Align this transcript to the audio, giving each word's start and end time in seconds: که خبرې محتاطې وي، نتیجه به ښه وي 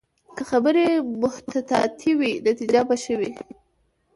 که 0.35 0.43
خبرې 0.51 0.85
محتاطې 1.21 2.11
وي، 2.19 2.31
نتیجه 2.47 2.81
به 2.87 2.95
ښه 3.03 3.15
وي 3.19 3.31